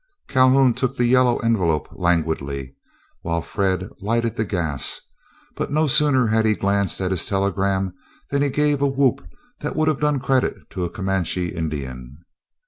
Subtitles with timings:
[0.27, 2.75] Calhoun took the yellow envelope languidly,
[3.21, 4.99] while Fred lighted the gas;
[5.55, 7.93] but no sooner had he glanced at his telegram,
[8.31, 9.23] than he gave a whoop
[9.59, 12.17] that would have done credit to a Comanche Indian.